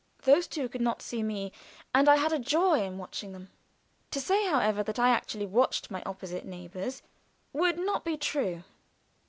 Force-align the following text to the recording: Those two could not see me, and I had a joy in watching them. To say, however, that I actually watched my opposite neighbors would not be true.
Those 0.23 0.47
two 0.47 0.67
could 0.67 0.81
not 0.81 1.03
see 1.03 1.21
me, 1.21 1.51
and 1.93 2.09
I 2.09 2.15
had 2.15 2.33
a 2.33 2.39
joy 2.39 2.81
in 2.81 2.97
watching 2.97 3.33
them. 3.33 3.51
To 4.09 4.19
say, 4.19 4.47
however, 4.47 4.81
that 4.81 4.97
I 4.97 5.09
actually 5.09 5.45
watched 5.45 5.91
my 5.91 6.01
opposite 6.07 6.43
neighbors 6.43 7.03
would 7.53 7.77
not 7.77 8.03
be 8.03 8.17
true. 8.17 8.63